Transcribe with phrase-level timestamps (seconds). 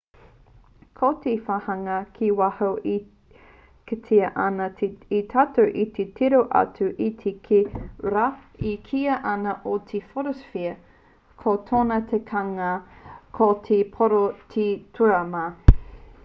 [0.99, 2.95] ko te wāhanga ki waho e
[3.91, 4.69] kitea ana
[5.19, 6.87] e tātou i te tiro atu
[7.27, 7.61] ki te
[8.15, 8.25] rā
[8.73, 10.73] e kīia ana ko te photosphere
[11.47, 12.71] ko tōna tikanga
[13.41, 15.49] ko te pōro o te tūrama